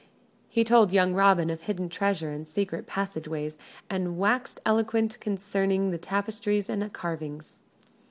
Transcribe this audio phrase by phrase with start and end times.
[0.49, 3.55] He told young Robin of hidden treasure and secret passage ways,
[3.87, 7.61] and waxed eloquent concerning the tapestries and carvings.